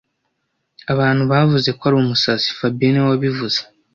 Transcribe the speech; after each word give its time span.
Abantu 0.93 1.23
bavuze 1.31 1.69
ko 1.77 1.81
ari 1.87 1.95
umusazi 1.99 2.45
fabien 2.57 2.91
niwe 2.91 3.07
wabivuze 3.11 3.59